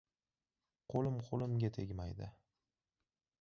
Qo‘lim 0.93 1.19
qo‘limga 1.27 1.71
tegmaydi. 1.77 2.31